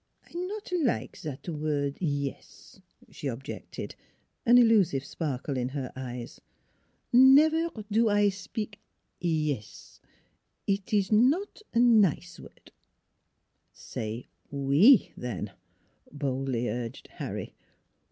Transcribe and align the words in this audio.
"I 0.23 0.33
not 0.33 0.71
like 0.83 1.15
zat 1.15 1.47
word 1.47 1.99
e 2.01 2.27
e 2.27 2.31
s," 2.33 2.81
she 3.11 3.27
objected, 3.27 3.93
an 4.47 4.57
illusive 4.57 5.05
sparkle 5.05 5.57
in 5.57 5.69
her 5.69 5.93
eyes." 5.95 6.41
Nevaire 7.13 7.69
do 7.91 8.09
I 8.09 8.29
spik 8.29 8.79
e 9.23 9.51
e 9.51 9.55
s; 9.59 10.01
eet 10.65 10.91
ees 10.91 11.11
not 11.11 11.61
nize 11.75 12.39
word."" 12.39 12.71
Say 13.73 14.27
we 14.49 15.11
then," 15.15 15.51
boldly 16.11 16.67
urged 16.67 17.07
Harry. 17.17 17.53